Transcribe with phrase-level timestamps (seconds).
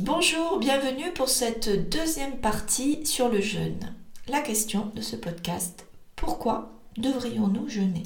[0.00, 3.94] Bonjour, bienvenue pour cette deuxième partie sur le jeûne.
[4.28, 5.86] La question de ce podcast,
[6.16, 8.02] pourquoi devrions-nous jeûner?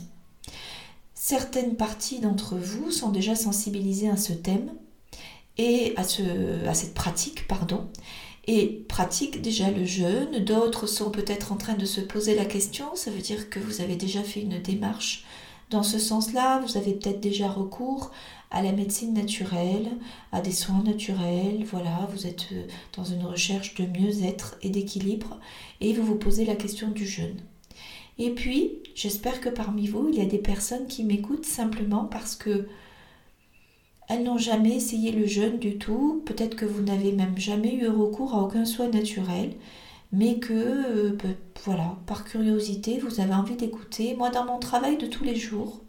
[1.14, 4.70] Certaines parties d'entre vous sont déjà sensibilisées à ce thème
[5.58, 7.88] et à, ce, à cette pratique, pardon,
[8.46, 10.44] et pratiquent déjà le jeûne.
[10.44, 13.80] D'autres sont peut-être en train de se poser la question, ça veut dire que vous
[13.80, 15.24] avez déjà fait une démarche
[15.70, 18.10] dans ce sens-là, vous avez peut-être déjà recours
[18.50, 19.88] à la médecine naturelle,
[20.32, 22.66] à des soins naturels, voilà, vous êtes euh,
[22.96, 25.38] dans une recherche de mieux-être et d'équilibre
[25.80, 27.40] et vous vous posez la question du jeûne.
[28.18, 32.34] Et puis, j'espère que parmi vous, il y a des personnes qui m'écoutent simplement parce
[32.34, 32.66] que
[34.08, 37.86] elles n'ont jamais essayé le jeûne du tout, peut-être que vous n'avez même jamais eu
[37.86, 39.52] recours à aucun soin naturel,
[40.12, 44.14] mais que, euh, ben, voilà, par curiosité, vous avez envie d'écouter.
[44.14, 45.80] Moi, dans mon travail de tous les jours,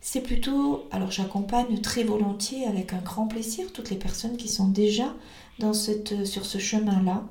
[0.00, 4.68] c'est plutôt, alors j'accompagne très volontiers avec un grand plaisir toutes les personnes qui sont
[4.68, 5.14] déjà
[5.58, 7.24] dans cette, sur ce chemin-là,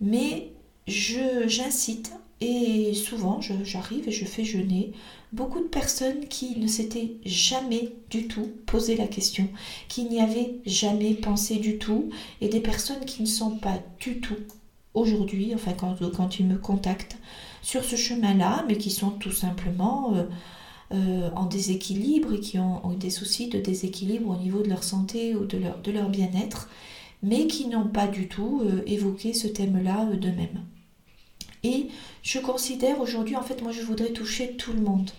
[0.00, 0.52] mais
[0.88, 4.92] j'incite et souvent j'arrive et je fais jeûner
[5.32, 9.48] beaucoup de personnes qui ne s'étaient jamais du tout posé la question,
[9.88, 14.20] qui n'y avaient jamais pensé du tout, et des personnes qui ne sont pas du
[14.20, 14.38] tout
[14.98, 17.18] aujourd'hui, enfin quand, ils me contactent
[17.62, 20.14] sur ce chemin-là, mais qui sont tout simplement...
[20.14, 20.24] Euh,
[20.90, 25.34] euh, en déséquilibre et qui ont, des soucis de déséquilibre au niveau de leur santé
[25.34, 26.70] ou de leur, bien-être,
[27.22, 30.64] mais qui n'ont pas du tout euh, évoqué ce thème-là d'eux-mêmes.
[31.62, 31.88] Et
[32.22, 35.10] je considère aujourd'hui, en fait, moi je voudrais toucher tout le monde.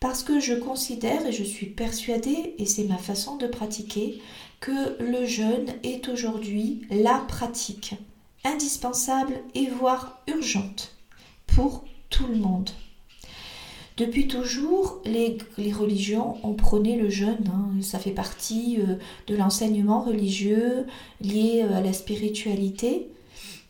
[0.00, 4.20] Parce que je considère et je suis persuadée, et c'est ma façon de pratiquer,
[4.60, 7.94] que le jeûne est aujourd'hui la pratique
[8.44, 10.96] indispensable et voire urgente
[11.46, 12.70] pour tout le monde.
[13.96, 15.36] Depuis toujours, les,
[15.72, 17.50] religions ont prôné le jeûne.
[17.52, 17.82] Hein.
[17.82, 18.94] Ça fait partie euh,
[19.26, 20.86] de l'enseignement religieux
[21.20, 23.10] lié euh, à la spiritualité.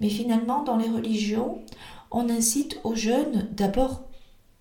[0.00, 1.58] Mais finalement, dans les religions,
[2.12, 4.02] on incite au jeûne d'abord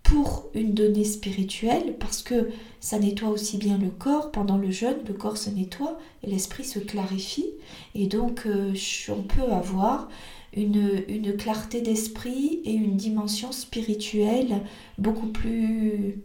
[0.09, 2.49] pour une donnée spirituelle, parce que
[2.79, 4.31] ça nettoie aussi bien le corps.
[4.31, 7.45] Pendant le jeûne, le corps se nettoie et l'esprit se clarifie.
[7.93, 8.73] Et donc, euh,
[9.09, 10.09] on peut avoir
[10.55, 14.61] une, clarté d'esprit et une dimension spirituelle
[14.97, 16.15] beaucoup plus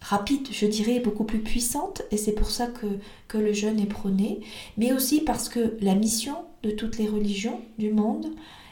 [0.00, 2.86] rapide, je dirais, beaucoup plus puissante, et c'est pour ça que,
[3.26, 4.40] que le jeûne est prôné,
[4.76, 8.26] mais aussi parce que la mission de toutes les religions du monde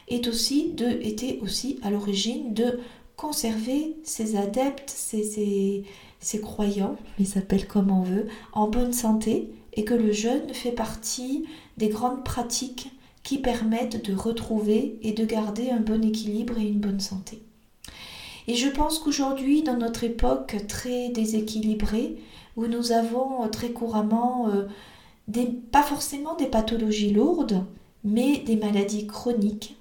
[0.09, 2.81] est aussi de, était aussi à l'origine de
[3.23, 5.85] conserver ses adeptes, ses,
[6.41, 10.73] croyants, on les appelle comme on veut, en bonne santé, et que le jeûne fait
[10.73, 11.47] partie
[11.79, 12.91] des grandes pratiques
[13.23, 17.41] qui permettent de retrouver et de garder un bon équilibre et une bonne santé.
[18.49, 22.17] Et je pense qu'aujourd'hui, dans notre époque très déséquilibrée,
[22.57, 24.65] où nous avons très couramment euh,
[25.29, 27.65] des, pas forcément des pathologies lourdes,
[28.03, 29.77] mais des maladies chroniques,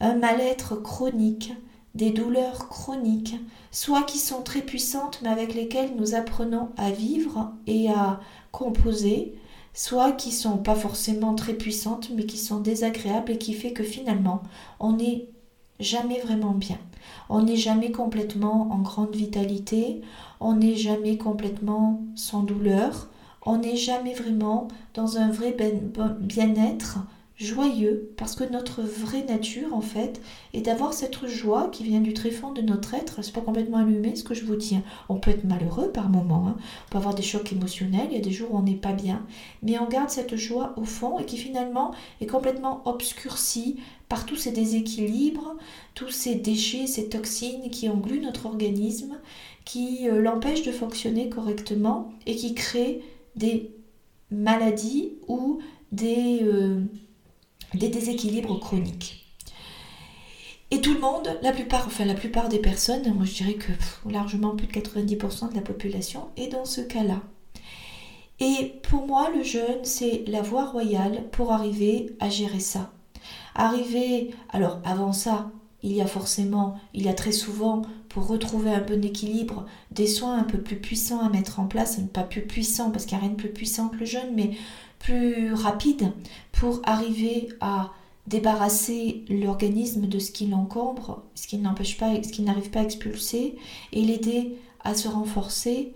[0.00, 1.52] un mal-être chronique,
[1.96, 3.36] des douleurs chroniques,
[3.70, 8.20] soit qui sont très puissantes mais avec lesquelles nous apprenons à vivre et à
[8.52, 9.34] composer,
[9.72, 13.82] soit qui sont pas forcément très puissantes, mais qui sont désagréables et qui fait que
[13.82, 14.42] finalement,
[14.78, 15.26] on n'est
[15.80, 16.78] jamais vraiment bien.
[17.28, 20.02] On n'est jamais complètement en grande vitalité,
[20.40, 23.08] on n'est jamais complètement sans douleur,
[23.44, 25.80] on n'est jamais vraiment dans un vrai ben,
[26.20, 26.98] bien-être
[27.38, 30.22] joyeux, parce que notre vraie nature, en fait,
[30.54, 33.22] est d'avoir cette joie qui vient du tréfonds de notre être.
[33.22, 34.78] C'est pas complètement allumé ce que je vous dis.
[35.10, 36.56] On peut être malheureux par moments, hein.
[36.58, 38.94] on peut avoir des chocs émotionnels, il y a des jours où on n'est pas
[38.94, 39.24] bien,
[39.62, 41.92] mais on garde cette joie au fond et qui finalement
[42.22, 43.76] est complètement obscurcie
[44.08, 45.56] par tous ces déséquilibres,
[45.94, 49.18] tous ces déchets, ces toxines qui engluent notre organisme,
[49.66, 53.02] qui euh, l'empêchent de fonctionner correctement et qui créent
[53.34, 53.74] des
[54.30, 55.58] maladies ou
[55.92, 56.40] des...
[56.42, 56.80] Euh,
[57.76, 59.26] des déséquilibres chroniques.
[60.70, 63.72] Et tout le monde, la plupart, enfin la plupart des personnes, moi je dirais que
[64.10, 67.22] largement plus de 90% de la population est dans ce cas-là.
[68.40, 72.92] Et pour moi, le jeûne, c'est la voie royale pour arriver à gérer ça.
[73.54, 75.50] Arriver, alors avant ça,
[75.82, 80.06] il y a forcément, il y a très souvent, pour retrouver un bon équilibre, des
[80.06, 83.24] soins un peu plus puissants à mettre en place, pas plus puissants parce qu'il n'y
[83.24, 84.52] a rien de plus puissant que le jeûne, mais
[84.98, 86.12] plus rapide
[86.52, 87.90] pour arriver à
[88.26, 92.84] débarrasser l'organisme de ce qui l'encombre, ce qui n'empêche pas, ce qui n'arrive pas à
[92.84, 93.56] expulser,
[93.92, 95.92] et l'aider à se renforcer.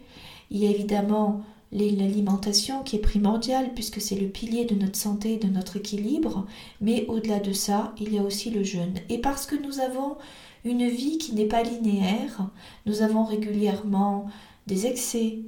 [0.50, 5.37] Il y a évidemment l'alimentation qui est primordiale puisque c'est le pilier de notre santé,
[5.37, 6.46] de notre équilibre,
[6.81, 8.94] mais au-delà de ça, il y a aussi le jeûne.
[9.08, 10.17] Et parce que nous avons
[10.64, 12.50] une vie qui n'est pas linéaire,
[12.87, 14.26] nous avons régulièrement
[14.67, 15.38] des excès,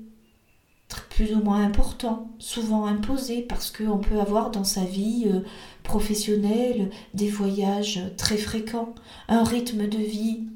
[1.10, 5.40] plus ou moins importants, souvent imposés, parce qu'on peut avoir dans sa vie euh,
[5.82, 8.94] professionnelle des voyages très fréquents,
[9.28, 10.46] un rythme de vie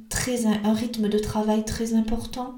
[0.64, 2.56] un rythme de travail très important,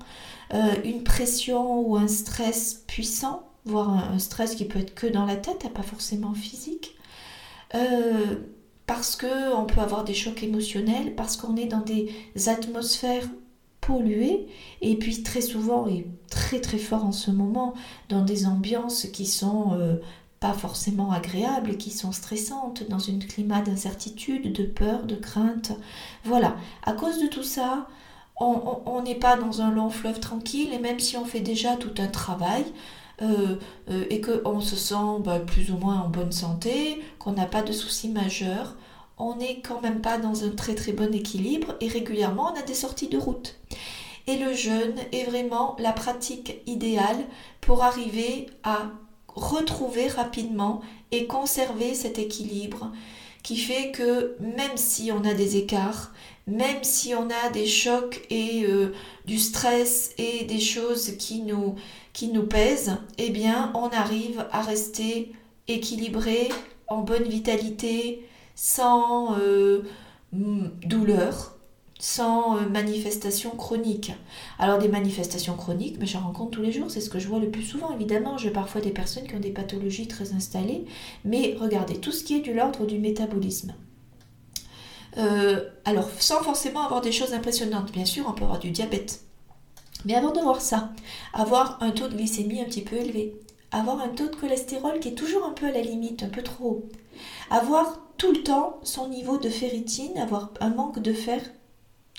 [0.54, 5.26] euh, une pression ou un stress puissant, voire un, stress qui peut être que dans
[5.26, 6.96] la tête, pas forcément physique.
[7.74, 8.36] Euh,
[8.86, 12.10] parce qu'on peut avoir des chocs émotionnels, parce qu'on est dans des
[12.46, 13.28] atmosphères
[13.82, 14.46] polluées,
[14.80, 17.74] et puis très souvent, et très très fort en ce moment,
[18.08, 19.96] dans des ambiances qui sont euh,
[20.40, 25.72] pas forcément agréables, qui sont stressantes, dans un climat d'incertitude, de peur, de crainte.
[26.24, 27.88] Voilà, à cause de tout ça,
[28.40, 31.94] on n'est pas dans un long fleuve tranquille, et même si on fait déjà tout
[31.98, 32.64] un travail,
[33.20, 33.56] euh,
[33.90, 34.94] euh, et qu'on se sent
[35.24, 38.76] bah, plus ou moins en bonne santé, qu'on n'a pas de soucis majeurs,
[39.18, 42.62] on n'est quand même pas dans un très très bon équilibre et régulièrement on a
[42.62, 43.56] des sorties de route.
[44.28, 47.24] Et le jeûne est vraiment la pratique idéale
[47.60, 48.82] pour arriver à
[49.34, 50.80] retrouver rapidement
[51.10, 52.92] et conserver cet équilibre
[53.48, 56.12] qui fait que même si on a des écarts,
[56.46, 58.92] même si on a des chocs et euh,
[59.24, 65.32] du stress et des choses qui nous, pèsent, eh bien on arrive à rester
[65.66, 66.50] équilibré,
[66.88, 69.80] en bonne vitalité, sans euh,
[70.32, 71.56] douleur,
[71.98, 74.12] sans euh, manifestation chronique.
[74.58, 77.40] Alors des manifestations chroniques, mais j'en rencontre tous les jours, c'est ce que je vois
[77.40, 77.92] le plus souvent.
[77.92, 80.84] Évidemment, j'ai parfois des personnes qui ont des pathologies très installées,
[81.24, 83.74] mais regardez, tout ce qui est de l'ordre du métabolisme.
[85.16, 89.22] Euh, alors, sans forcément avoir des choses impressionnantes, bien sûr, on peut avoir du diabète.
[90.04, 90.92] Mais avant de voir ça,
[91.32, 93.34] avoir un taux de glycémie un petit peu élevé,
[93.72, 96.42] avoir un taux de cholestérol qui est toujours un peu à la limite, un peu
[96.42, 96.88] trop haut,
[97.50, 101.40] avoir tout le temps son niveau de ferritine, avoir un manque de fer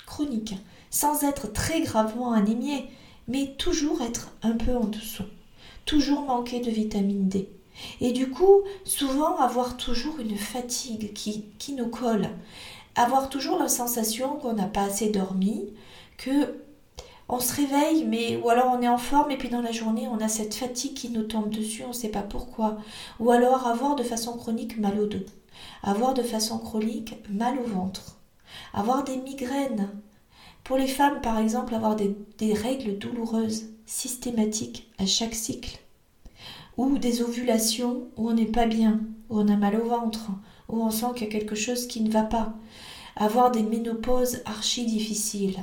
[0.06, 0.54] chronique,
[0.90, 2.90] sans être très gravement anémié,
[3.28, 5.24] mais toujours être un peu en dessous,
[5.84, 7.48] toujours manquer de vitamine D.
[8.00, 12.28] Et du coup, souvent avoir toujours une fatigue qui, qui nous colle,
[12.96, 15.70] avoir toujours la sensation qu'on n'a pas assez dormi,
[16.18, 16.60] que
[17.32, 20.08] on se réveille, mais ou alors on est en forme et puis dans la journée
[20.08, 22.78] on a cette fatigue qui nous tombe dessus, on ne sait pas pourquoi.
[23.20, 25.24] Ou alors avoir de façon chronique mal au dos,
[25.84, 28.19] avoir de façon chronique mal au ventre,
[28.74, 29.88] avoir des migraines.
[30.64, 35.78] Pour les femmes par exemple, avoir des, règles douloureuses systématiques à chaque cycle.
[36.76, 40.30] Ou des ovulations où on n'est pas bien, où on a mal au ventre,
[40.68, 42.54] où on sent qu'il y a quelque chose qui ne va pas.
[43.16, 45.58] Avoir des ménopauses archi difficiles.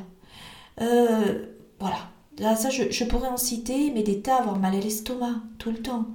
[0.81, 1.45] Euh,
[1.80, 1.98] voilà.
[2.40, 5.81] Là, ça, je, pourrais en citer, mais des tas, avoir mal à l'estomac tout le
[5.81, 6.06] temps,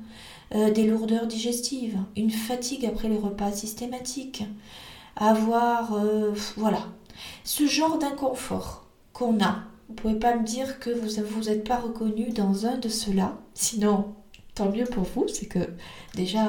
[0.54, 4.44] euh, des lourdeurs digestives, une fatigue après les repas systématiques,
[5.16, 6.86] avoir, euh, voilà,
[7.44, 9.64] ce genre d'inconfort qu'on a.
[9.88, 12.88] Vous pouvez pas me dire que vous ne vous êtes pas reconnu dans un de
[12.88, 14.14] ceux-là, sinon,
[14.54, 15.60] tant mieux pour vous, c'est que
[16.14, 16.48] déjà,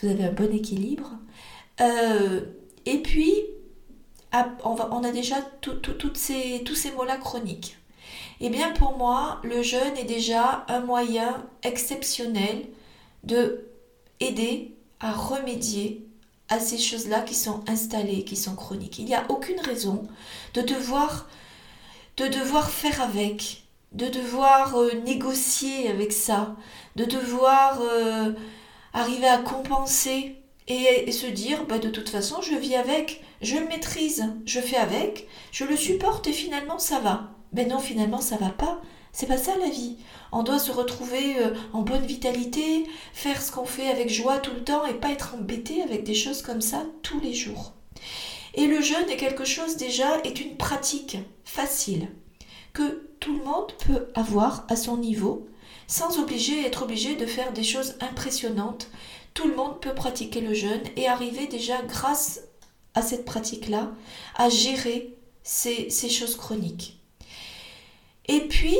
[0.00, 1.18] vous avez un bon équilibre.
[1.80, 2.40] Euh,
[2.84, 3.32] et puis,
[4.64, 5.36] on, on a déjà
[6.14, 7.76] ces, tous ces mots-là chroniques.
[8.40, 12.66] Eh bien pour moi, le jeûne est déjà un moyen exceptionnel
[13.22, 13.68] de
[14.20, 16.06] aider à remédier
[16.52, 18.98] à ces choses-là qui sont installées, qui sont chroniques.
[18.98, 20.06] Il n'y a aucune raison
[20.54, 21.26] de devoir,
[22.18, 26.54] de devoir faire avec, de devoir euh, négocier avec ça,
[26.96, 28.32] de devoir euh,
[28.92, 30.36] arriver à compenser
[30.68, 34.76] et, se dire bah, de toute façon je vis avec, je le maîtrise, je fais
[34.76, 37.32] avec, je le supporte et finalement ça va.
[37.52, 38.80] Mais non, finalement, ça va pas.
[39.12, 39.98] C'est pas ça la vie.
[40.32, 44.54] On doit se retrouver euh, en bonne vitalité, faire ce qu'on fait avec joie tout
[44.54, 47.74] le temps et pas être embêté avec des choses comme ça tous les jours.
[48.54, 52.08] Et le jeûne est quelque chose déjà, est une pratique facile
[52.72, 55.46] que tout le monde peut avoir à son niveau
[55.86, 58.88] sans obliger être obligé de faire des choses impressionnantes.
[59.34, 62.40] Tout le monde peut pratiquer le jeûne et arriver déjà grâce
[62.94, 63.90] à cette pratique-là
[64.36, 66.98] à gérer ces choses chroniques.
[68.26, 68.76] Et puis,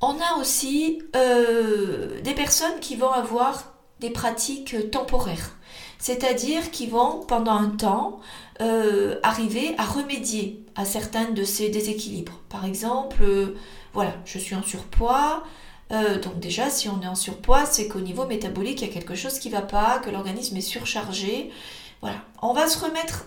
[0.00, 5.56] on a aussi euh, des personnes qui vont avoir des pratiques temporaires,
[5.98, 8.20] c'est-à-dire qui vont pendant un temps
[8.62, 12.40] euh, arriver à remédier à certains de ces déséquilibres.
[12.48, 13.56] Par exemple, euh,
[13.92, 15.42] voilà, je suis en surpoids,
[16.22, 19.16] donc déjà, si on est en surpoids, c'est qu'au niveau métabolique, il y a quelque
[19.16, 21.50] chose qui ne va pas, que l'organisme est surchargé.
[22.00, 23.26] Voilà, on va se remettre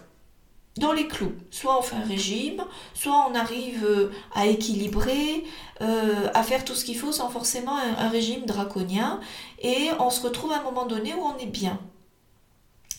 [0.78, 1.34] dans les clous.
[1.52, 2.64] Soit on fait un régime,
[2.94, 5.44] soit on arrive euh, à équilibrer,
[5.82, 9.20] euh, à faire tout ce qu'il faut sans forcément un, régime draconien,
[9.62, 11.80] et on se retrouve à un moment donné où on est bien.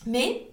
[0.05, 0.49] Mais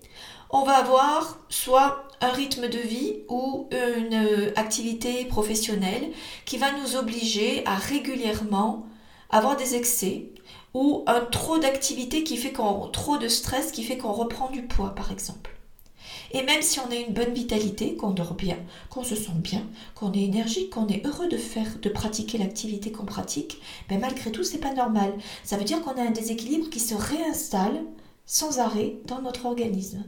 [0.51, 6.11] on va avoir soit un rythme de vie ou une activité professionnelle
[6.45, 8.87] qui va nous obliger à régulièrement
[9.31, 10.27] avoir des excès
[10.75, 14.63] ou un trop d'activité qui fait qu'on trop de stress qui fait qu'on reprend du
[14.63, 15.51] poids par exemple.
[16.33, 18.57] Et même si on a une bonne vitalité, qu'on dort bien,
[18.89, 19.63] qu'on se sent bien,
[19.95, 23.61] qu'on est énergique, qu'on est heureux de faire, de pratiquer l'activité qu'on pratique,
[23.91, 25.13] mais ben malgré tout, c'est pas normal.
[25.45, 27.83] Ça veut dire qu'on a un déséquilibre qui se réinstalle
[28.25, 30.05] sans arrêt dans notre organisme.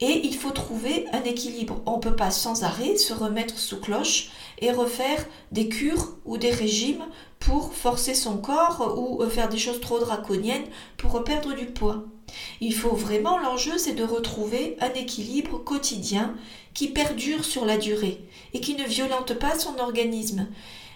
[0.00, 1.80] Et il faut trouver un équilibre.
[1.86, 6.38] On ne peut pas sans arrêt se remettre sous cloche et refaire des cures ou
[6.38, 7.04] des régimes
[7.38, 10.64] pour forcer son corps ou faire des choses trop draconiennes
[10.96, 12.04] pour perdre du poids.
[12.60, 16.34] Il faut vraiment, l'enjeu, c'est de retrouver un équilibre quotidien
[16.74, 18.20] qui perdure sur la durée
[18.54, 20.46] et qui ne violente pas son organisme,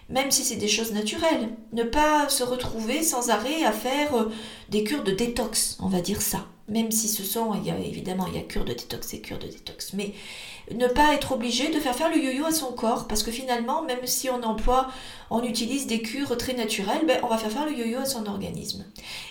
[0.08, 1.50] même si c'est des choses naturelles.
[1.72, 4.30] Ne pas se retrouver sans arrêt à faire euh,
[4.68, 6.46] des cures de détox, on va dire ça.
[6.68, 9.20] Même si ce sont, il y a, évidemment, il y a cure de détox et
[9.20, 9.92] cure de détox.
[9.92, 10.12] Mais
[10.72, 13.82] ne pas être obligé de faire faire le yo-yo à son corps, parce que finalement,
[13.82, 14.88] même si on emploie,
[15.30, 18.26] on utilise des cures très naturelles, ben, on va faire faire le yo-yo à son
[18.26, 18.84] organisme.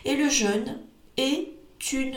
[0.06, 0.80] Et le jeûne
[1.18, 1.55] est
[1.91, 2.15] une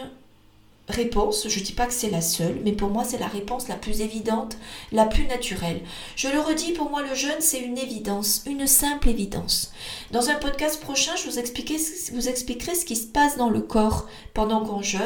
[0.88, 3.68] réponse, je ne dis pas que c'est la seule, mais pour moi c'est la réponse
[3.68, 4.56] la plus évidente,
[4.90, 5.82] la plus naturelle.
[6.16, 9.72] Je le redis, pour moi le jeûne c'est une évidence, une simple évidence.
[10.12, 11.76] Dans un podcast prochain, je vous, expliquer,
[12.12, 15.00] vous expliquerai ce qui se passe dans le corps pendant qu'on jeûne,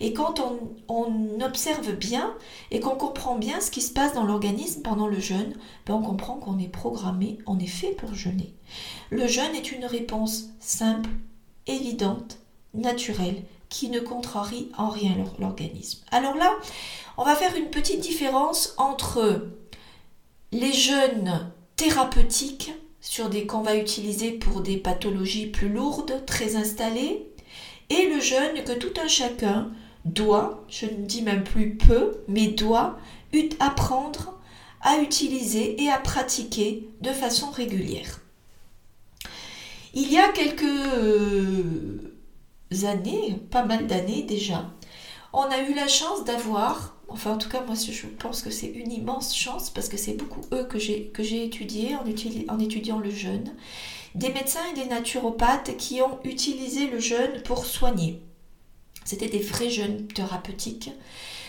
[0.00, 0.58] et quand on,
[0.88, 2.32] on, observe bien
[2.70, 5.54] et qu'on comprend bien ce qui se passe dans l'organisme pendant le jeûne,
[5.86, 8.54] ben on comprend qu'on est programmé, on est fait pour jeûner.
[9.10, 11.10] Le jeûne est une réponse simple,
[11.66, 12.38] évidente,
[12.72, 13.42] naturelle
[13.74, 16.04] qui ne contrarie en rien l'organisme.
[16.12, 16.54] Alors là,
[17.16, 19.48] on va faire une petite différence entre
[20.52, 27.26] les jeûnes thérapeutiques sur des qu'on va utiliser pour des pathologies plus lourdes, très installées,
[27.90, 29.72] et le jeûne que tout un chacun
[30.04, 32.96] doit, je ne dis même plus peut, mais doit
[33.58, 34.38] apprendre
[34.82, 38.20] à utiliser et à pratiquer de façon régulière.
[39.94, 42.13] Il y a quelques euh,
[42.82, 44.70] années, pas mal d'années déjà,
[45.32, 48.68] on a eu la chance d'avoir, enfin en tout cas moi je pense que c'est
[48.68, 51.10] une immense chance parce que c'est beaucoup eux que j'ai,
[51.44, 53.52] étudié en, étudiant le jeûne,
[54.14, 58.22] des médecins et des naturopathes qui ont utilisé le jeûne pour soigner.
[59.04, 60.92] C'était des vrais jeûnes thérapeutiques.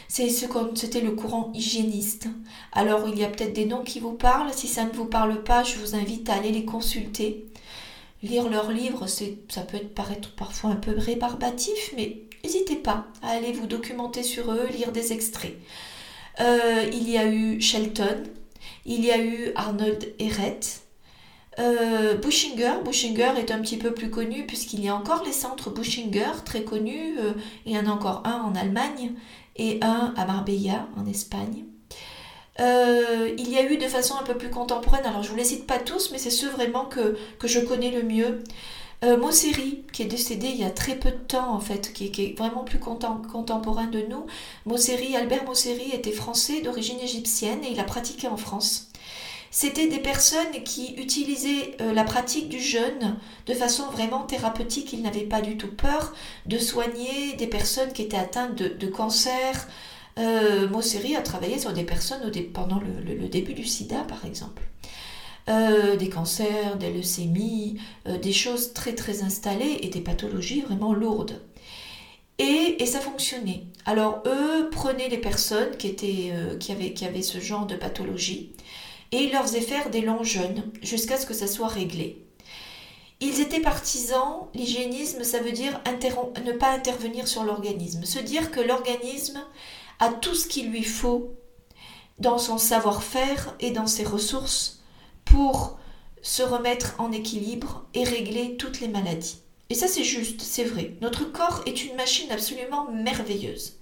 [0.08, 2.27] C'était le courant hygiéniste.
[2.72, 4.53] Alors il y a peut-être des noms qui vous parlent.
[4.53, 7.46] Si ça ne vous parle pas, je vous invite à aller les consulter.
[8.24, 13.51] Lire leurs livres, ça peut paraître parfois un peu rébarbatif, mais n'hésitez pas à aller
[13.51, 15.55] vous documenter sur eux, lire des extraits.
[16.39, 18.24] Euh, il y a eu Shelton,
[18.86, 20.60] il y a eu Arnold Ehret,
[21.60, 25.69] euh, Bushinger, Bushinger est un petit peu plus connu puisqu'il y a encore les centres
[25.69, 27.17] Bushinger très connus.
[27.19, 27.34] Euh,
[27.65, 29.13] il y en a encore un en Allemagne
[29.55, 31.63] et un à Marbella en Espagne.
[32.59, 35.43] Euh, il y a eu de façon un peu plus contemporaine, alors je vous les
[35.43, 38.43] cite pas tous, mais c'est ceux vraiment que, que je connais le mieux.
[39.03, 39.17] Euh,
[39.91, 42.63] qui est décédé il y a très peu de temps en fait, qui, est vraiment
[42.63, 44.25] plus contemporain de nous.
[44.65, 48.89] Mosseri, Albert Mosseri était français d'origine égyptienne et il a pratiqué en France.
[49.51, 54.91] C'était des personnes qui utilisaient euh, la pratique du jeûne de façon vraiment thérapeutique.
[54.93, 56.13] Ils n'avaient pas du tout peur
[56.45, 59.67] de soigner des personnes qui étaient atteintes de cancer,
[60.17, 64.63] euh, Mosseri a travaillé sur des personnes pendant le, début du sida, par exemple.
[65.48, 70.93] Euh, des cancers, des leucémies, euh, des choses très très installées et des pathologies vraiment
[70.93, 71.41] lourdes.
[72.39, 73.63] Et, ça fonctionnait.
[73.86, 78.53] Alors eux prenaient les personnes qui, étaient, qui, avaient, qui avaient ce genre de pathologie
[79.12, 82.22] et ils leur faisaient faire des longs jeûnes jusqu'à ce que ça soit réglé.
[83.22, 85.81] Ils étaient partisans, l'hygiénisme ça veut dire
[86.45, 89.39] ne pas intervenir sur l'organisme, se dire que l'organisme
[90.00, 91.36] a tout ce qu'il lui faut
[92.20, 94.82] dans son savoir-faire et dans ses ressources
[95.25, 95.78] pour
[96.22, 99.40] se remettre en équilibre et régler toutes les maladies.
[99.70, 100.96] Et ça c'est juste, c'est vrai.
[101.02, 103.80] Notre corps est une machine absolument merveilleuse.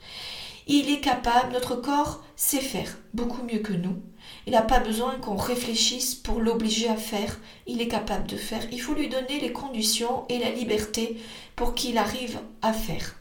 [0.67, 4.01] Il est capable, notre corps sait faire beaucoup mieux que nous.
[4.47, 7.37] Il n'a pas besoin qu'on réfléchisse pour l'obliger à faire.
[7.67, 8.65] Il est capable de faire.
[8.71, 11.17] Il faut lui donner les conditions et la liberté
[11.55, 13.15] pour qu'il arrive à faire.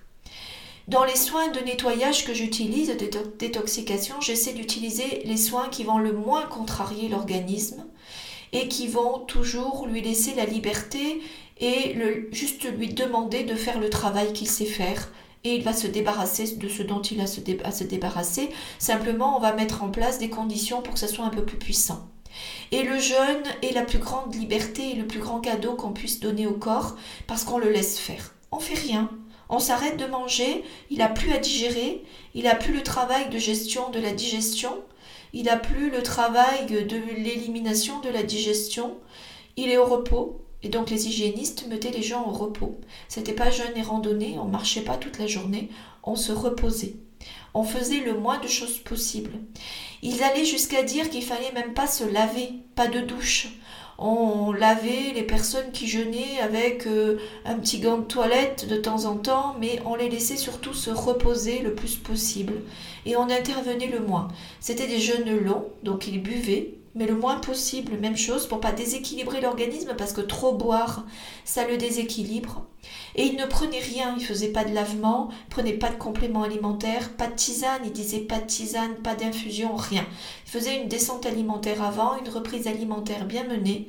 [0.88, 3.08] Dans les soins de nettoyage que j'utilise, de
[3.38, 7.84] détoxication, j'essaie d'utiliser les soins qui vont le moins contrarier l'organisme
[8.52, 11.22] et qui vont toujours lui laisser la liberté
[11.60, 11.96] et
[12.32, 15.08] juste lui demander de faire le travail qu'il sait faire.
[15.44, 17.24] Et il va se débarrasser de ce dont il a
[17.64, 18.50] à se débarrasser.
[18.78, 21.58] Simplement, on va mettre en place des conditions pour que ça soit un peu plus
[21.58, 22.08] puissant.
[22.70, 26.20] Et le jeûne est la plus grande liberté et le plus grand cadeau qu'on puisse
[26.20, 26.96] donner au corps
[27.26, 28.34] parce qu'on le laisse faire.
[28.50, 29.10] On fait rien,
[29.48, 32.02] on s'arrête de manger, il n'a plus à digérer,
[32.34, 34.82] il n'a plus le travail de gestion de la digestion,
[35.32, 38.96] il n'a plus le travail de l'élimination de la digestion,
[39.56, 42.80] il est au repos, Et donc les hygiénistes mettaient les gens au repos.
[43.08, 45.68] C'était pas jeûne et randonnée, on marchait pas toute la journée,
[46.04, 46.94] on se reposait.
[47.54, 49.32] On faisait le moins de choses possible.
[50.02, 53.48] Ils allaient jusqu'à dire qu'il fallait même pas se laver, pas de douche.
[54.04, 59.04] On lavait les personnes qui jeûnaient avec euh, un petit gant de toilette de temps
[59.04, 62.54] en temps, mais on les laissait surtout se reposer le plus possible.
[63.06, 64.26] Et on intervenait le moins.
[64.58, 68.72] C'était des jeûnes longs, donc ils buvaient, mais le moins possible, même chose, pour pas
[68.72, 71.04] déséquilibrer l'organisme, parce que trop boire,
[71.44, 72.66] ça le déséquilibre.
[73.14, 76.42] Et il ne prenait rien, il faisait pas de lavement, il prenait pas de compléments
[76.42, 80.06] alimentaires, pas de tisane, il disait pas de tisane, pas d'infusion, rien.
[80.46, 83.88] Il faisait une descente alimentaire avant, une reprise alimentaire bien menée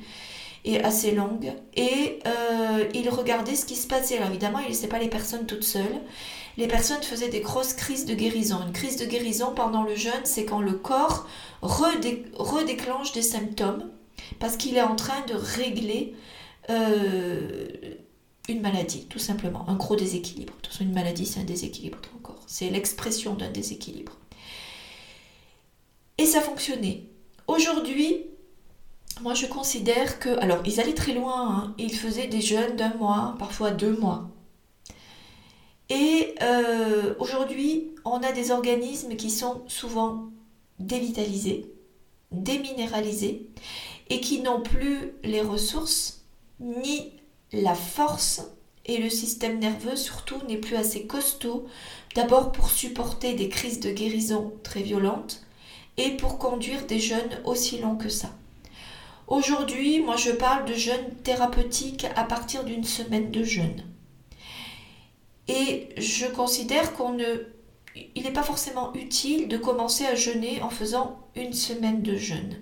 [0.64, 4.16] et assez longue, et euh, il regardait ce qui se passait.
[4.16, 6.00] Alors évidemment, il ne laissait pas les personnes toutes seules.
[6.56, 8.60] Les personnes faisaient des grosses crises de guérison.
[8.66, 11.26] Une crise de guérison pendant le jeûne, c'est quand le corps
[11.62, 13.90] redéclenche des symptômes
[14.38, 16.14] parce qu'il est en train de régler
[16.70, 17.68] euh,
[18.48, 20.52] une maladie, tout simplement, un gros déséquilibre.
[20.54, 22.42] De toute façon, une maladie, c'est un déséquilibre de corps.
[22.46, 24.12] C'est l'expression d'un déséquilibre.
[26.18, 27.04] Et ça fonctionnait.
[27.46, 28.26] Aujourd'hui,
[29.20, 30.38] moi je considère que.
[30.38, 31.74] Alors, ils allaient très loin, hein.
[31.78, 34.30] ils faisaient des jeûnes d'un mois, parfois deux mois.
[35.90, 40.30] Et euh, aujourd'hui, on a des organismes qui sont souvent
[40.78, 41.66] dévitalisés,
[42.32, 43.48] déminéralisés,
[44.10, 46.24] et qui n'ont plus les ressources
[46.60, 47.12] ni
[47.52, 48.42] la force
[48.86, 51.66] et le système nerveux surtout n'est plus assez costaud,
[52.14, 55.42] d'abord pour supporter des crises de guérison très violentes
[55.96, 58.30] et pour conduire des jeûnes aussi longs que ça.
[59.26, 63.82] Aujourd'hui, moi je parle de jeûne thérapeutique à partir d'une semaine de jeûne.
[65.48, 67.24] Et je considère qu'on ne
[68.16, 72.56] il n'est pas forcément utile de commencer à jeûner en faisant une semaine de jeûne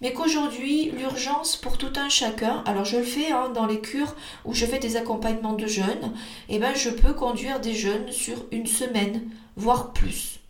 [0.00, 4.14] mais qu'aujourd'hui, l'urgence pour tout un chacun, alors je le fais hein, dans les cures
[4.44, 6.14] où je fais des accompagnements de jeûne,
[6.48, 10.40] et eh ben je peux conduire des jeûnes sur une semaine, voire plus.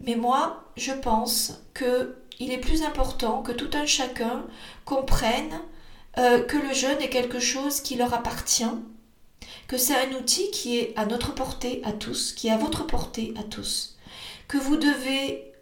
[0.00, 4.44] Mais moi, je pense que il est plus important que tout un chacun
[4.84, 5.60] comprenne
[6.18, 8.64] euh, que le jeûne est quelque chose qui leur appartient,
[9.68, 12.86] que c'est un outil qui est à notre portée à tous, qui est à votre
[12.86, 13.96] portée à tous,
[14.48, 15.52] que vous devez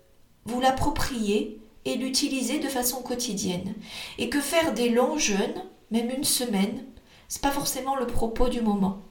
[0.44, 3.74] vous l'approprier et l'utiliser de façon quotidienne.
[4.18, 6.84] Et que faire des longs jeûnes, même une semaine,
[7.28, 9.02] c'est pas forcément le propos du moment.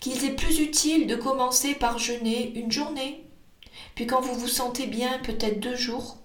[0.00, 3.24] Qu'il est plus utile de commencer par jeûner une journée,
[3.94, 6.18] puis quand vous vous sentez bien, peut-être deux jours,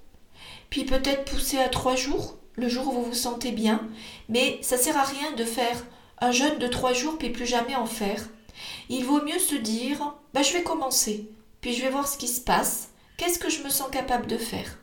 [0.70, 3.88] puis peut-être pousser à trois jours, le jour où vous vous sentez bien,
[4.30, 5.84] mais ça sert à rien de faire
[6.24, 8.30] un jeûne de trois jours puis plus jamais en faire.
[8.90, 12.28] Il vaut mieux se dire, bah, je vais commencer, puis je vais voir ce qui
[12.28, 14.80] se passe, qu'est-ce que je me sens capable de faire?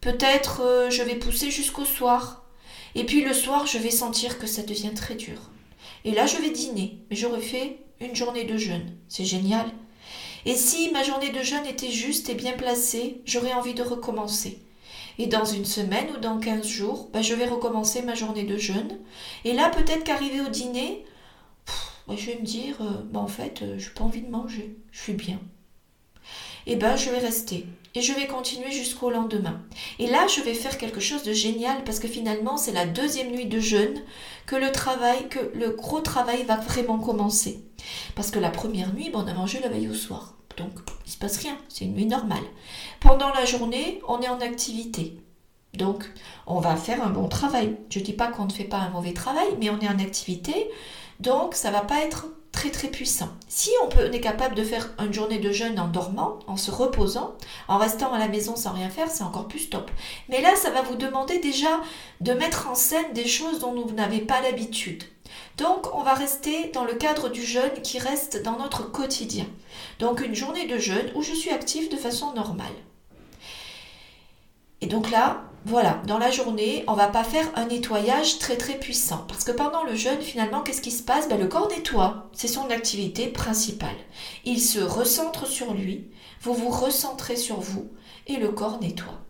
[0.00, 2.44] Peut-être euh, je vais pousser jusqu'au soir.
[2.94, 5.38] Et puis le soir, je vais sentir que ça devient très dur.
[6.04, 6.98] Et là, je vais dîner.
[7.08, 8.96] Mais j'aurais fait une journée de jeûne.
[9.08, 9.70] C'est génial.
[10.44, 14.58] Et si ma journée de jeûne était juste et bien placée, j'aurais envie de recommencer.
[15.22, 18.56] Et dans une semaine ou dans 15 jours, bah, je vais recommencer ma journée de
[18.56, 18.98] jeûne.
[19.44, 21.04] Et là, peut-être qu'arrivé au dîner,
[22.08, 22.78] bah, je vais me dire,
[23.12, 24.76] bah, en fait, euh, je n'ai pas envie de manger.
[24.90, 25.38] Je suis bien.
[26.66, 29.60] Et ben, je vais rester et je vais continuer jusqu'au lendemain.
[30.00, 33.30] Et là, je vais faire quelque chose de génial parce que finalement, c'est la deuxième
[33.30, 34.02] nuit de jeûne
[34.46, 37.62] que le travail, que le gros travail va vraiment commencer.
[38.16, 40.34] Parce que la première nuit, on a mangé la veille au soir.
[40.56, 40.70] Donc,
[41.04, 42.44] il ne se passe rien, c'est une nuit normale.
[43.00, 45.16] Pendant la journée, on est en activité.
[45.74, 46.04] Donc,
[46.46, 47.76] on va faire un bon travail.
[47.90, 49.98] Je ne dis pas qu'on ne fait pas un mauvais travail, mais on est en
[49.98, 50.70] activité.
[51.20, 53.30] Donc, ça va pas être très très puissant.
[53.48, 56.58] Si on, peut, on est capable de faire une journée de jeûne en dormant, en
[56.58, 57.34] se reposant,
[57.66, 59.90] en restant à la maison sans rien faire, c'est encore plus top.
[60.28, 61.80] Mais là, ça va vous demander déjà
[62.20, 65.04] de mettre en scène des choses dont vous n'avez pas l'habitude.
[65.58, 69.46] Donc, on va rester dans le cadre du jeûne qui reste dans notre quotidien.
[69.98, 72.72] Donc, une journée de jeûne où je suis active de façon normale.
[74.80, 78.80] Et donc là, voilà, dans la journée, on va pas faire un nettoyage très très
[78.80, 79.24] puissant.
[79.28, 81.28] Parce que pendant le jeûne, finalement, qu'est-ce qui se passe?
[81.28, 82.28] Ben, Le corps nettoie.
[82.32, 83.94] C'est son activité principale.
[84.44, 86.10] Il se recentre sur lui,
[86.40, 87.88] vous vous recentrez sur vous,
[88.26, 89.20] et le corps nettoie.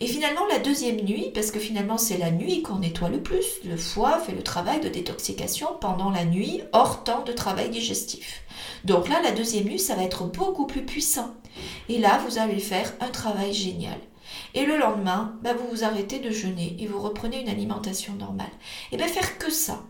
[0.00, 3.44] Et finalement, la deuxième nuit, parce que finalement c'est la nuit qu'on nettoie le plus,
[3.64, 8.42] le foie fait le travail de détoxication pendant la nuit, hors temps de travail digestif.
[8.84, 11.34] Donc là, la deuxième nuit, ça va être beaucoup plus puissant.
[11.88, 13.98] Et là, vous allez faire un travail génial.
[14.54, 18.50] Et le lendemain, bah, vous vous arrêtez de jeûner et vous reprenez une alimentation normale.
[18.92, 19.82] Et bien faire que ça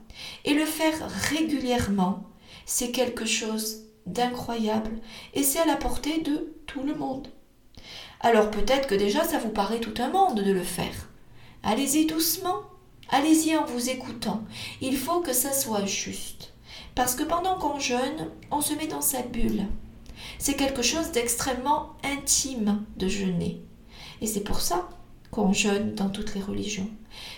[0.44, 2.24] et le faire régulièrement,
[2.66, 4.98] c'est quelque chose d'incroyable
[5.34, 7.28] et c'est à la portée de tout le monde.
[8.20, 11.08] Alors peut-être que déjà ça vous paraît tout un monde de le faire.
[11.62, 12.62] Allez-y doucement.
[13.10, 14.44] Allez-y en vous écoutant.
[14.80, 16.52] Il faut que ça soit juste.
[16.94, 19.66] Parce que pendant qu'on jeûne, on se met dans sa bulle.
[20.38, 23.62] C'est quelque chose d'extrêmement intime de jeûner.
[24.20, 24.88] Et c'est pour ça
[25.30, 26.90] qu'on jeûne dans toutes les religions.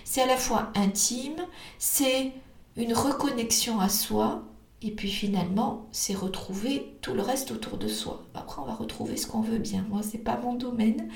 [0.04, 1.46] C'est à la fois intime,
[1.78, 2.32] c'est
[2.76, 4.42] une reconnexion à soi,
[4.84, 8.24] et puis finalement, c'est retrouver tout le reste autour de soi.
[8.34, 9.84] Après, on va retrouver ce qu'on veut bien.
[9.88, 11.08] Moi, c'est pas mon domaine.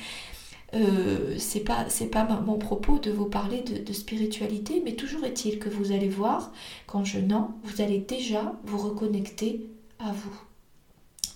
[0.74, 5.58] Euh, c'est pas pas mon propos de vous parler de, de spiritualité, mais toujours est-il
[5.58, 6.52] que vous allez voir
[6.86, 10.36] qu'en jeûnant, vous allez déjà vous reconnecter à vous,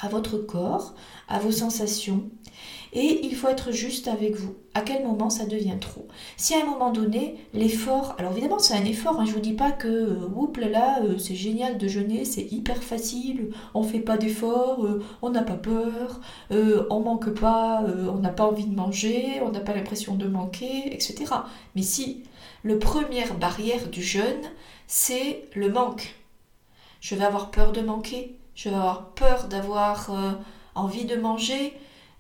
[0.01, 0.95] à votre corps,
[1.29, 2.31] à vos sensations,
[2.93, 4.55] et il faut être juste avec vous.
[4.75, 6.09] À quel moment ça devient trop?
[6.37, 9.53] Si à un moment donné, l'effort, alors évidemment c'est un effort, hein, je vous dis
[9.53, 14.01] pas que, euh, oups là euh, c'est génial de jeûner, c'est hyper facile, on fait
[14.01, 18.75] pas d'effort, euh, on n'a pas peur, on manque pas, on n'a pas envie de
[18.75, 21.27] manger, on n'a pas l'impression de manquer, etc.
[21.77, 22.25] Mais si,
[22.65, 24.43] la première barrière du jeûne,
[24.87, 26.17] c'est le manque.
[27.01, 30.11] Je vais avoir peur de manquer, je vais avoir peur d'avoir
[30.75, 31.73] envie de manger,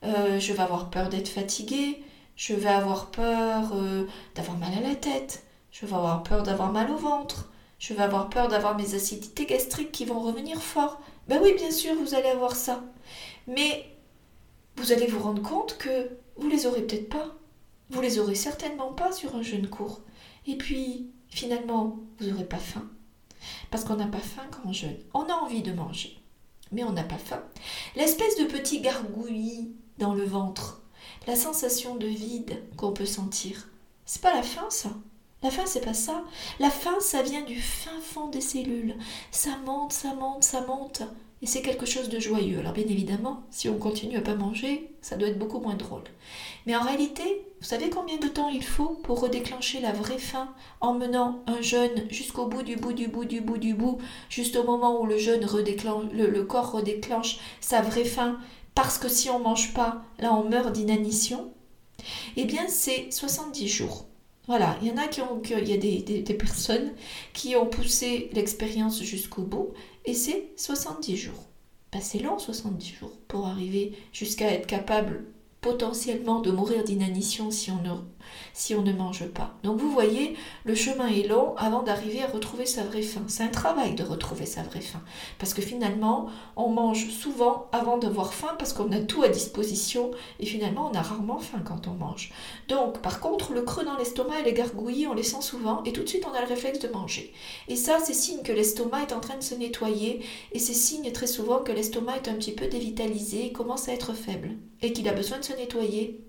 [0.04, 2.02] euh, je vais avoir peur d'être fatiguée,
[2.36, 6.72] je vais avoir peur euh, d'avoir mal à la tête, je vais avoir peur d'avoir
[6.72, 11.00] mal au ventre, je vais avoir peur d'avoir mes acidités gastriques qui vont revenir fort.
[11.28, 12.82] Ben oui, bien sûr, vous allez avoir ça.
[13.46, 13.86] Mais
[14.76, 17.34] vous allez vous rendre compte que vous les aurez peut-être pas.
[17.90, 20.00] Vous les aurez certainement pas sur un jeûne court.
[20.46, 22.84] Et puis, finalement, vous n'aurez pas faim.
[23.70, 24.96] Parce qu'on n'a pas faim quand on jeûne.
[25.14, 26.19] On a envie de manger,
[26.72, 27.42] mais on n'a pas faim.
[27.96, 30.82] L'espèce de petit gargouillis dans le ventre,
[31.26, 33.68] la sensation de vide qu'on peut sentir.
[34.04, 34.90] C'est pas la faim, ça.
[35.42, 36.22] La faim, c'est pas ça.
[36.58, 38.96] La faim, ça vient du fin fond des cellules.
[39.30, 41.02] Ça monte, ça monte, ça monte.
[41.42, 42.58] Et c'est quelque chose de joyeux.
[42.58, 46.04] Alors bien évidemment, si on continue à pas manger, ça doit être beaucoup moins drôle.
[46.66, 47.22] Mais en réalité,
[47.60, 51.62] vous savez combien de temps il faut pour redéclencher la vraie faim en menant un
[51.62, 53.98] jeûne jusqu'au bout du bout du bout du bout du bout,
[54.28, 58.38] juste au moment où le jeûne redéclenche, le corps redéclenche sa vraie faim
[58.74, 61.52] parce que si on ne mange pas, là on meurt d'inanition,
[62.36, 64.06] eh bien c'est 70 jours.
[64.46, 66.92] Voilà, il y en a qui ont, il y a des, personnes
[67.32, 69.68] qui ont poussé l'expérience jusqu'au bout
[70.04, 71.48] et c'est 70 jours.
[71.92, 75.24] Ben, c'est long 70 jours pour arriver jusqu'à être capable
[75.60, 79.54] potentiellement de mourir d'inanition si on ne mange pas.
[79.62, 83.24] Donc vous voyez, le chemin est long avant d'arriver à retrouver sa vraie faim.
[83.28, 85.02] C'est un travail de retrouver sa vraie faim.
[85.38, 90.12] Parce que finalement, on mange souvent avant d'avoir faim parce qu'on a tout à disposition
[90.38, 92.32] et finalement on a rarement faim quand on mange.
[92.68, 95.92] Donc par contre, le creux dans l'estomac et les gargouillis, on les sent souvent et
[95.92, 97.34] tout de suite on a le réflexe de manger.
[97.68, 101.12] Et ça, c'est signe que l'estomac est en train de se nettoyer et c'est signe
[101.12, 105.08] très souvent que l'estomac est un petit peu dévitalisé, commence à être faible et qu'il
[105.08, 106.20] a besoin de se nettoyer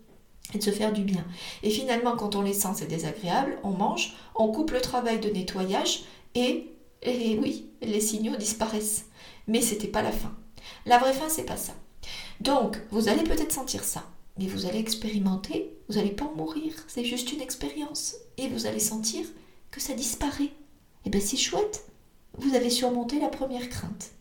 [0.53, 1.25] et de se faire du bien.
[1.63, 5.29] Et finalement, quand on les sent, c'est désagréable, on mange, on coupe le travail de
[5.29, 6.03] nettoyage
[6.35, 6.67] et,
[7.05, 9.05] oui, les signaux disparaissent.
[9.47, 10.35] Mais c'était pas la fin.
[10.85, 11.73] La vraie fin, c'est pas ça.
[12.39, 14.03] Donc, vous allez peut-être sentir ça,
[14.37, 18.15] mais vous allez expérimenter, vous n'allez pas mourir, c'est juste une expérience.
[18.37, 19.25] Et vous allez sentir
[19.69, 20.45] que ça disparaît.
[20.45, 21.85] Et eh bien, c'est chouette,
[22.37, 24.11] vous avez surmonté la première crainte.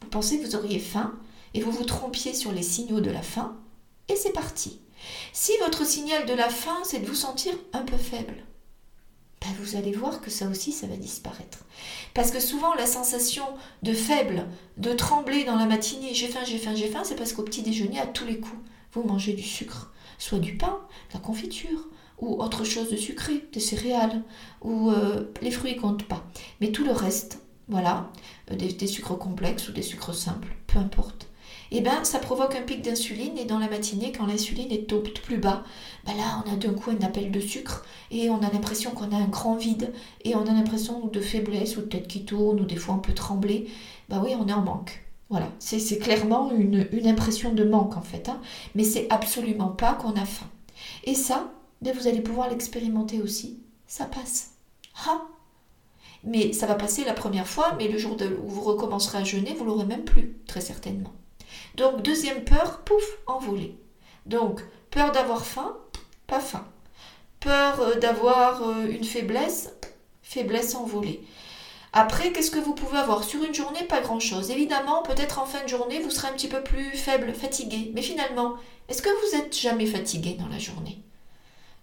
[0.00, 1.14] Vous pensez que vous auriez faim
[1.54, 3.56] et vous vous trompiez sur les signaux de la faim,
[4.10, 4.80] et c'est parti.
[5.32, 8.44] Si votre signal de la faim, c'est de vous sentir un peu faible,
[9.40, 11.64] ben vous allez voir que ça aussi, ça va disparaître.
[12.12, 13.44] Parce que souvent, la sensation
[13.82, 14.46] de faible,
[14.76, 17.62] de trembler dans la matinée, j'ai faim, j'ai faim, j'ai faim, c'est parce qu'au petit
[17.62, 18.60] déjeuner, à tous les coups,
[18.92, 23.48] vous mangez du sucre, soit du pain, de la confiture, ou autre chose de sucré,
[23.52, 24.22] des céréales,
[24.60, 26.26] ou euh, les fruits comptent pas.
[26.60, 28.10] Mais tout le reste, voilà,
[28.50, 31.29] euh, des sucres complexes ou des sucres simples, peu importe
[31.72, 35.00] eh ben, ça provoque un pic d'insuline et dans la matinée, quand l'insuline est au
[35.00, 35.62] plus bas,
[36.04, 39.12] ben là, on a d'un coup un appel de sucre et on a l'impression qu'on
[39.12, 39.92] a un grand vide
[40.24, 42.98] et on a l'impression de faiblesse ou de tête qui tourne ou des fois on
[42.98, 43.68] peut trembler.
[44.08, 45.04] Ben oui, on est en manque.
[45.28, 48.40] Voilà, c'est clairement une, impression de manque en fait, hein.
[48.74, 50.48] mais c'est absolument pas qu'on a faim.
[51.04, 51.52] Et ça,
[51.82, 53.60] ben vous allez pouvoir l'expérimenter aussi.
[53.86, 54.54] Ça passe.
[55.06, 55.22] Ah
[56.22, 59.54] mais ça va passer la première fois, mais le jour où vous recommencerez à jeûner,
[59.54, 61.12] vous l'aurez même plus, très certainement.
[61.80, 63.74] Donc deuxième peur, pouf, envolée.
[64.26, 65.78] Donc peur d'avoir faim,
[66.26, 66.66] pas faim.
[67.40, 69.70] Peur euh, d'avoir euh, une faiblesse,
[70.22, 71.24] faiblesse envolée.
[71.94, 73.24] Après, qu'est-ce que vous pouvez avoir?
[73.24, 74.50] Sur une journée, pas grand-chose.
[74.50, 77.92] Évidemment, peut-être en fin de journée, vous serez un petit peu plus faible, fatigué.
[77.94, 78.56] Mais finalement,
[78.90, 80.98] est-ce que vous êtes jamais fatigué dans la journée?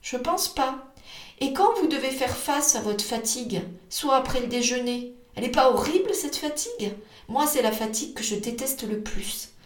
[0.04, 0.94] Je pense pas.
[1.40, 5.50] Et quand vous devez faire face à votre fatigue, soit après le déjeuner, elle n'est
[5.50, 6.94] pas horrible cette fatigue?
[7.30, 9.57] Moi, c'est la fatigue que je déteste le plus.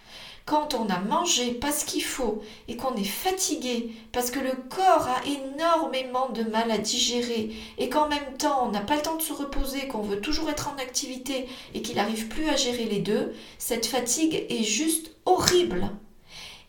[0.46, 4.54] Quand on a mangé pas ce qu'il faut et qu'on est fatigué parce que le
[4.70, 9.02] corps a énormément de mal à digérer et qu'en même temps on n'a pas le
[9.02, 12.56] temps de se reposer, qu'on veut toujours être en activité et qu'il n'arrive plus à
[12.56, 15.90] gérer les deux, cette fatigue est juste horrible.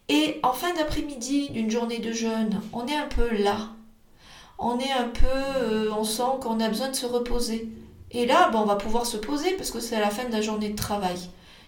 [0.08, 3.70] Et en fin d'après-midi d'une journée de jeûne, on est un peu là.
[4.58, 7.68] On est un peu, euh, on sent qu'on a besoin de se reposer.
[8.10, 10.42] Et là, bon, on va pouvoir se poser parce que c'est la fin de la
[10.42, 11.18] journée de travail.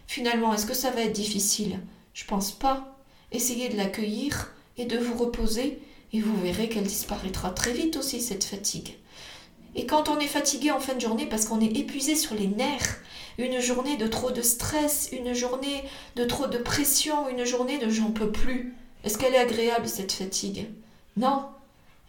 [0.06, 1.80] Finalement, est-ce que ça va être difficile?
[2.14, 2.96] Je pense pas.
[3.32, 5.80] Essayez de l'accueillir et de vous reposer
[6.12, 8.96] et vous verrez qu'elle disparaîtra très vite aussi, cette fatigue.
[9.74, 12.46] Et quand on est fatigué en fin de journée parce qu'on est épuisé sur les
[12.46, 13.00] nerfs,
[13.38, 15.82] une journée de trop de stress, une journée
[16.14, 20.12] de trop de pression, une journée de j'en peux plus, est-ce qu'elle est agréable cette
[20.12, 20.68] fatigue?
[21.16, 21.46] Non,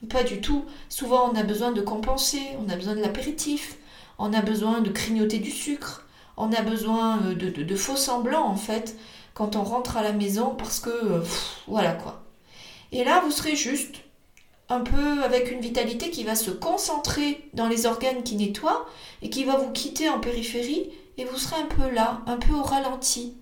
[0.10, 0.65] pas du tout.
[0.89, 3.78] Souvent on a besoin de compenser, on a besoin de l'apéritif,
[4.20, 6.06] on a besoin de grignoter du sucre,
[6.38, 8.96] on a besoin euh, de, faux semblants en fait
[9.36, 11.21] quand on rentre à la maison parce que euh,
[11.67, 12.24] voilà quoi.
[12.91, 13.98] Et là vous serez juste
[14.69, 18.88] un peu avec une vitalité qui va se concentrer dans les organes qui nettoient
[19.21, 22.54] et qui va vous quitter en périphérie et vous serez un peu là, un peu
[22.54, 23.36] au ralenti.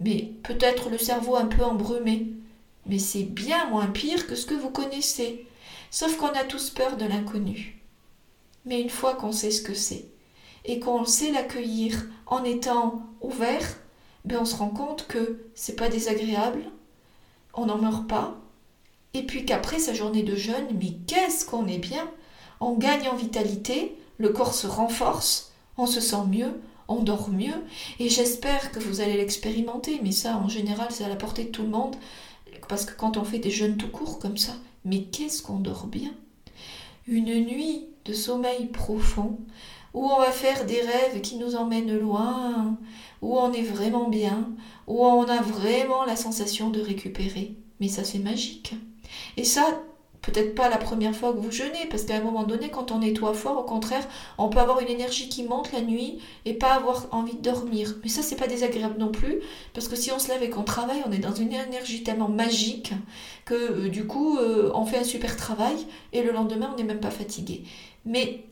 [0.00, 2.26] Mais peut-être le cerveau un peu embrumé.
[2.86, 5.46] Mais c'est bien moins pire que ce que vous connaissez.
[5.90, 7.80] Sauf qu'on a tous peur de l'inconnu.
[8.66, 10.06] Mais une fois qu'on sait ce que c'est,
[10.64, 13.64] et qu'on sait l'accueillir en étant ouvert,
[14.24, 16.64] ben on se rend compte que c'est pas désagréable,
[17.52, 18.36] on n'en meurt pas,
[19.12, 22.10] et puis qu'après sa journée de jeûne, mais qu'est-ce qu'on est bien
[22.60, 27.64] On gagne en vitalité, le corps se renforce, on se sent mieux, on dort mieux,
[27.98, 31.50] et j'espère que vous allez l'expérimenter, mais ça en général c'est à la portée de
[31.50, 31.96] tout le monde,
[32.68, 34.52] parce que quand on fait des jeûnes tout courts comme ça,
[34.84, 36.12] mais qu'est-ce qu'on dort bien?
[37.06, 39.38] Une nuit de sommeil profond,
[39.92, 42.76] où on va faire des rêves qui nous emmènent loin,
[43.24, 44.50] où on est vraiment bien,
[44.86, 47.56] où on a vraiment la sensation de récupérer.
[47.80, 48.74] Mais ça, c'est magique.
[49.38, 49.80] Et ça,
[50.20, 52.98] peut-être pas la première fois que vous jeûnez, parce qu'à un moment donné, quand on
[52.98, 54.06] nettoie fort, au contraire,
[54.36, 57.96] on peut avoir une énergie qui monte la nuit et pas avoir envie de dormir.
[58.02, 59.40] Mais ça, c'est pas désagréable non plus,
[59.72, 62.28] parce que si on se lève et qu'on travaille, on est dans une énergie tellement
[62.28, 62.92] magique
[63.46, 65.76] que euh, du coup, euh, on fait un super travail
[66.12, 67.64] et le lendemain, on n'est même pas fatigué.
[68.04, 68.44] Mais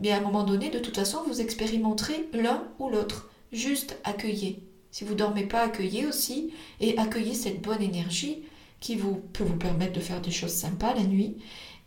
[0.00, 3.28] mais à un moment donné, de toute façon, vous expérimenterez l'un ou l'autre.
[3.52, 4.62] Juste accueillez.
[4.90, 8.42] Si vous dormez pas, accueillez aussi et accueillez cette bonne énergie
[8.80, 11.36] qui vous, peut vous permettre de faire des choses sympas la nuit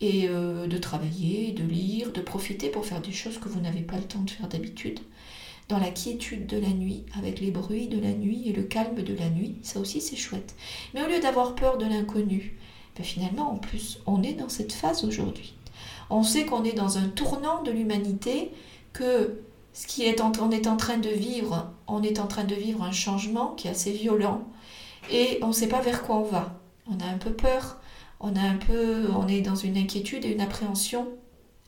[0.02, 3.82] et euh, de travailler, de lire, de profiter pour faire des choses que vous n'avez
[3.82, 5.00] pas le temps de faire d'habitude.
[5.68, 9.04] Dans la quiétude de la nuit, avec les bruits de la nuit et le calme
[9.04, 10.56] de la nuit, ça aussi c'est chouette.
[10.94, 12.58] Mais au lieu d'avoir peur de l'inconnu,
[12.98, 15.54] ben finalement en plus on est dans cette phase aujourd'hui.
[16.10, 18.52] On sait qu'on est dans un tournant de l'humanité,
[18.94, 19.42] que
[20.42, 23.68] on est en train de vivre, on est en train de vivre un changement qui
[23.68, 24.44] est assez violent
[25.12, 26.60] et on ne sait pas vers quoi on va.
[26.88, 27.80] On a un peu peur,
[28.20, 31.08] on a un peu, on est dans une inquiétude et une appréhension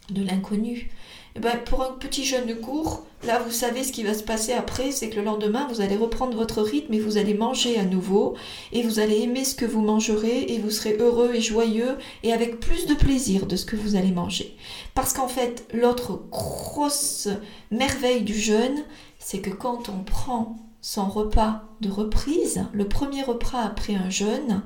[0.09, 0.91] de l'inconnu.
[1.35, 4.51] Eh ben, pour un petit jeune court, là vous savez ce qui va se passer
[4.51, 7.85] après, c'est que le lendemain vous allez reprendre votre rythme et vous allez manger à
[7.85, 8.35] nouveau
[8.73, 12.33] et vous allez aimer ce que vous mangerez et vous serez heureux et joyeux et
[12.33, 14.57] avec plus de plaisir de ce que vous allez manger.
[14.93, 17.29] Parce qu'en fait, l'autre grosse
[17.71, 18.83] merveille du jeûne,
[19.17, 24.63] c'est que quand on prend son repas de reprise, le premier repas après un jeûne,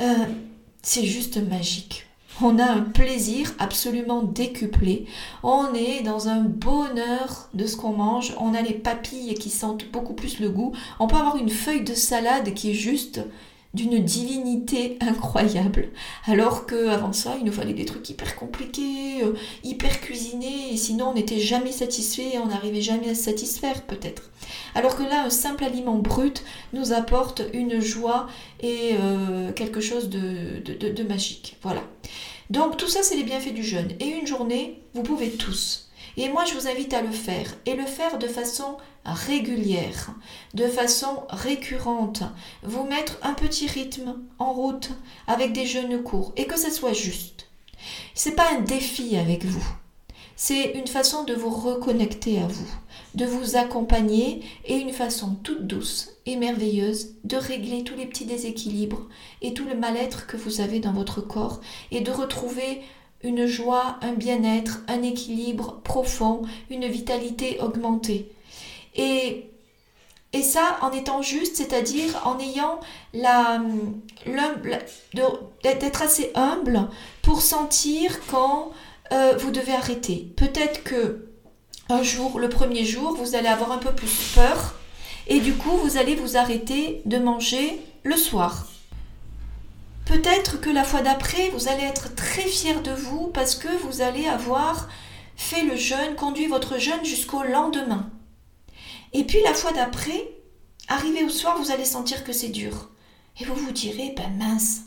[0.00, 0.14] euh,
[0.82, 2.06] c'est juste magique
[2.40, 5.06] on a un plaisir absolument décuplé.
[5.42, 8.34] On est dans un bonheur de ce qu'on mange.
[8.38, 10.72] On a les papilles qui sentent beaucoup plus le goût.
[10.98, 13.20] On peut avoir une feuille de salade qui est juste
[13.74, 15.88] d'une divinité incroyable.
[16.26, 20.76] Alors que avant ça, il nous fallait des trucs hyper compliqués, euh, hyper cuisinés, et
[20.76, 24.30] sinon on n'était jamais satisfait on n'arrivait jamais à se satisfaire peut-être.
[24.74, 28.26] Alors que là, un simple aliment brut nous apporte une joie
[28.60, 31.56] et euh, quelque chose de, de magique.
[31.62, 31.82] Voilà.
[32.50, 33.92] Donc tout ça, c'est les bienfaits du jeûne.
[34.00, 35.88] Et une journée, vous pouvez tous.
[36.16, 40.14] Et moi, je vous invite à le faire, et le faire de façon régulière,
[40.54, 42.22] de façon récurrente.
[42.62, 44.90] Vous mettre un petit rythme en route
[45.26, 47.48] avec des jeûnes courts, et que ça soit juste.
[48.14, 49.66] C'est pas un défi avec vous.
[50.36, 52.68] C'est une façon de vous reconnecter à vous,
[53.14, 58.24] de vous accompagner et une façon toute douce et merveilleuse de régler tous les petits
[58.24, 59.08] déséquilibres
[59.40, 61.60] et tout le mal-être que vous avez dans votre corps
[61.90, 62.80] et de retrouver
[63.22, 68.32] une joie, un bien-être, un équilibre profond, une vitalité augmentée.
[68.94, 69.48] Et,
[70.42, 72.80] ça en étant juste, c'est-à-dire en ayant
[73.14, 73.62] la,
[75.62, 76.88] d'être assez humble
[77.22, 78.72] pour sentir quand
[79.12, 80.32] euh, vous devez arrêter.
[80.36, 81.28] Peut-être que
[81.88, 84.74] un jour, le premier jour, vous allez avoir un peu plus peur
[85.26, 88.66] Et du coup, vous allez vous arrêter de manger le soir.
[90.06, 94.02] Peut-être que la fois d'après, vous allez être très fier de vous parce que vous
[94.02, 94.88] allez avoir
[95.36, 98.10] fait le jeûne, conduit votre jeûne jusqu'au lendemain.
[99.12, 100.28] Et puis la fois d'après,
[100.88, 102.90] arrivé au soir, vous allez sentir que c'est dur.
[103.40, 104.82] Et vous vous direz, ben mince,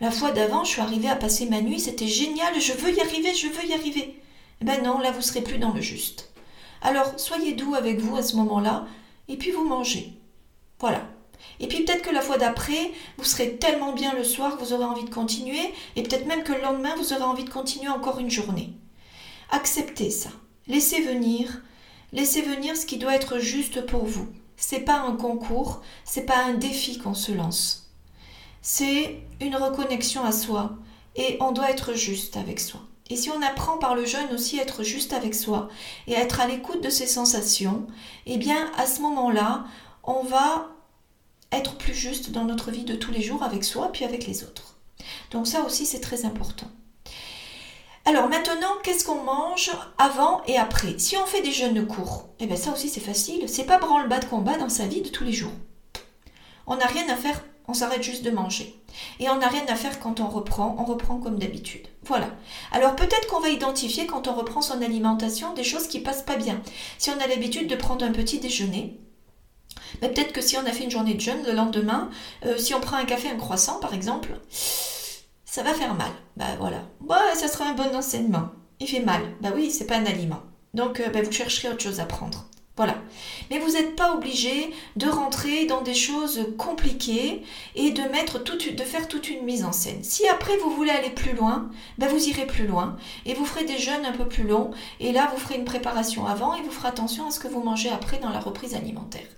[0.00, 3.00] la fois d'avant, je suis arrivé à passer ma nuit, c'était génial, je veux y
[3.00, 4.20] arriver, je veux y arriver.
[4.60, 6.32] Eh ben non, là, vous serez plus dans le juste.
[6.82, 8.86] Alors, soyez doux avec vous à ce moment-là,
[9.28, 10.12] et puis vous mangez.
[10.80, 11.06] Voilà.
[11.60, 14.84] Et puis peut-être que la fois d'après, vous serez tellement bien le soir vous aurez
[14.84, 18.18] envie de continuer, et peut-être même que le lendemain, vous aurez envie de continuer encore
[18.18, 18.72] une journée.
[19.50, 20.30] Acceptez ça.
[20.66, 21.62] Laissez venir,
[22.14, 24.28] laissez venir ce qui doit être juste pour vous.
[24.56, 27.90] C'est pas un concours, c'est pas un défi qu'on se lance.
[28.62, 30.78] C'est une reconnexion à soi,
[31.16, 32.80] et on doit être juste avec soi.
[33.10, 35.68] Et si on apprend par le jeûne aussi à être juste avec soi
[36.06, 37.86] et à être à l'écoute de ses sensations,
[38.24, 39.66] eh bien à ce moment-là,
[40.02, 40.70] on va
[41.52, 44.42] être plus juste dans notre vie de tous les jours avec soi puis avec les
[44.42, 44.78] autres.
[45.30, 46.68] Donc ça aussi c'est très important.
[48.06, 50.98] Alors maintenant, qu'est-ce qu'on mange avant et après?
[50.98, 54.18] Si on fait des jeûnes courts, eh bien ça aussi c'est facile, c'est pas branle-bas
[54.18, 55.52] de combat dans sa vie de tous les jours.
[56.66, 58.78] On n'a rien à faire, on s'arrête juste de manger.
[59.20, 61.88] Et on n'a rien à faire quand on reprend, on reprend comme d'habitude.
[62.04, 62.28] Voilà.
[62.72, 66.36] Alors peut-être qu'on va identifier quand on reprend son alimentation des choses qui passent pas
[66.36, 66.60] bien.
[66.98, 69.00] Si on a l'habitude de prendre un petit déjeuner,
[70.02, 72.10] mais peut-être que si on a fait une journée de jeûne, le lendemain,
[72.44, 74.38] euh, si on prend un café, un croissant par exemple,
[75.54, 76.10] ça va faire mal.
[76.36, 76.82] Bah voilà.
[77.00, 78.48] Bah, ça sera un bon enseignement.
[78.80, 79.22] Il fait mal.
[79.40, 80.42] Bah oui, c'est pas un aliment.
[80.74, 82.46] Donc euh, bah, vous chercherez autre chose à prendre.
[82.76, 82.96] Voilà.
[83.52, 87.42] Mais vous n'êtes pas obligé de rentrer dans des choses compliquées
[87.76, 90.02] et de mettre toute, de faire toute une mise en scène.
[90.02, 93.64] Si après vous voulez aller plus loin, ben vous irez plus loin et vous ferez
[93.64, 96.72] des jeûnes un peu plus longs et là vous ferez une préparation avant et vous
[96.72, 99.28] ferez attention à ce que vous mangez après dans la reprise alimentaire.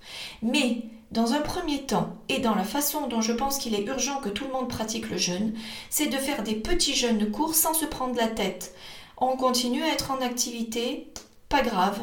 [0.41, 4.19] Mais dans un premier temps, et dans la façon dont je pense qu'il est urgent
[4.19, 5.53] que tout le monde pratique le jeûne,
[5.89, 8.75] c'est de faire des petits jeûnes courts sans se prendre la tête.
[9.17, 11.07] On continue à être en activité
[11.49, 11.99] pas grave.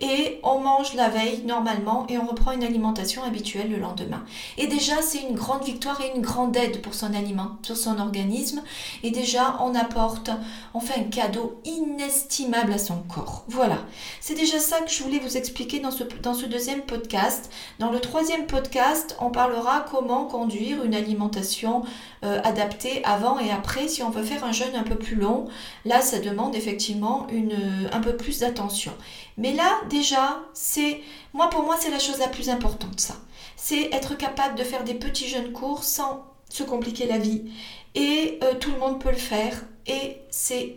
[0.00, 4.24] Et on mange la veille normalement et on reprend une alimentation habituelle le lendemain.
[4.56, 7.98] Et déjà, c'est une grande victoire et une grande aide pour son aliment, pour son
[7.98, 8.62] organisme.
[9.02, 10.30] Et déjà, on apporte,
[10.72, 13.44] on fait un cadeau inestimable à son corps.
[13.48, 13.78] Voilà.
[14.20, 17.50] C'est déjà ça que je voulais vous expliquer dans ce, dans ce deuxième podcast.
[17.80, 21.82] Dans le troisième podcast, on parlera comment conduire une alimentation
[22.24, 25.46] euh, adaptée avant et après si on veut faire un jeûne un peu plus long.
[25.84, 28.92] Là, ça demande effectivement une, un peu plus d'attention.
[29.36, 31.00] Mais là, déjà, c'est,
[31.32, 33.14] moi pour moi, c'est la chose la plus importante, ça.
[33.56, 37.50] C'est être capable de faire des petits jeunes cours sans se compliquer la vie.
[37.94, 39.64] Et euh, tout le monde peut le faire.
[39.86, 40.76] Et c'est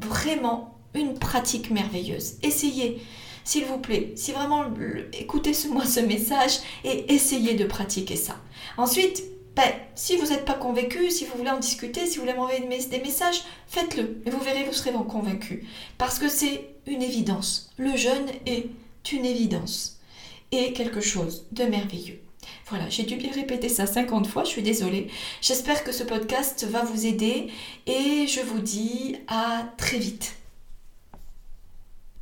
[0.00, 2.34] vraiment une pratique merveilleuse.
[2.42, 3.02] Essayez,
[3.44, 4.64] s'il vous plaît, si vraiment
[5.12, 8.36] écoutez-moi ce message et essayez de pratiquer ça.
[8.76, 9.22] Ensuite,
[9.54, 12.60] ben, si vous n'êtes pas convaincu, si vous voulez en discuter, si vous voulez m'envoyer
[12.60, 14.22] des messages, faites-le.
[14.26, 15.66] Et vous verrez, vous serez convaincu.
[15.96, 17.70] Parce que c'est une évidence.
[17.76, 18.68] Le jeûne est
[19.12, 19.98] une évidence.
[20.52, 22.20] Et quelque chose de merveilleux.
[22.68, 25.08] Voilà, j'ai dû bien répéter ça 50 fois, je suis désolée.
[25.40, 27.48] J'espère que ce podcast va vous aider
[27.86, 30.36] et je vous dis à très vite.